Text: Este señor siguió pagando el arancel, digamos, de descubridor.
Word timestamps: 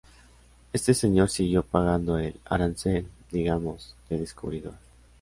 Este 0.73 0.95
señor 0.95 1.29
siguió 1.29 1.61
pagando 1.61 2.17
el 2.17 2.33
arancel, 2.45 3.05
digamos, 3.29 3.93
de 4.09 4.17
descubridor. 4.17 4.73